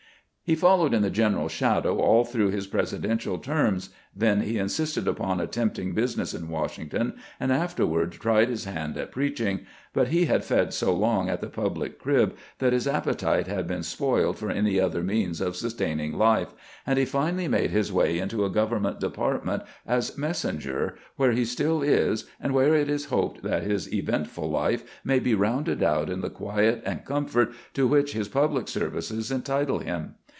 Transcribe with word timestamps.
He 0.43 0.55
followed 0.55 0.93
in 0.93 1.01
the 1.01 1.09
general's 1.09 1.53
shadow 1.53 1.99
all 1.99 2.25
through 2.25 2.49
his 2.49 2.67
Presidential 2.67 3.37
terms, 3.37 3.89
then 4.13 4.41
he 4.41 4.57
insisted 4.57 5.07
upon 5.07 5.39
attempting 5.39 5.93
business 5.93 6.33
in 6.33 6.49
Washington, 6.49 7.13
and 7.39 7.53
afterward 7.53 8.11
tried 8.11 8.49
his 8.49 8.65
hand 8.65 8.97
at 8.97 9.13
preaching; 9.13 9.61
but 9.93 10.09
he 10.09 10.25
had 10.25 10.43
fed 10.43 10.73
so 10.73 10.93
long 10.93 11.29
at 11.29 11.39
the 11.39 11.47
public 11.47 11.97
crib 11.99 12.35
that 12.59 12.73
his 12.73 12.85
appetite 12.85 13.47
had 13.47 13.65
been 13.65 13.81
spoiled 13.81 14.37
for 14.37 14.51
any 14.51 14.77
other 14.77 15.01
means 15.01 15.39
of 15.39 15.55
sustaining 15.55 16.17
life, 16.17 16.53
and 16.85 16.99
he 16.99 17.05
finally 17.05 17.47
made 17.47 17.71
his 17.71 17.93
way 17.93 18.19
into 18.19 18.43
a 18.43 18.49
government 18.49 18.99
department 18.99 19.63
as 19.87 20.17
messenger, 20.17 20.97
where 21.15 21.31
he 21.31 21.43
stUl 21.45 21.81
is 21.81 22.25
and 22.41 22.53
where 22.53 22.75
it 22.75 22.89
is 22.89 23.05
hoped 23.05 23.41
that 23.43 23.63
his 23.63 23.93
eventful 23.93 24.49
life 24.49 24.83
may 25.05 25.19
be 25.19 25.33
rounded 25.33 25.81
out 25.81 26.09
in 26.09 26.19
the 26.19 26.29
quiet 26.29 26.81
and 26.85 27.05
comfort 27.05 27.53
to 27.73 27.87
which 27.87 28.11
his 28.11 28.27
public 28.27 28.67
services 28.67 29.31
entitle 29.31 29.79
him. 29.79 30.15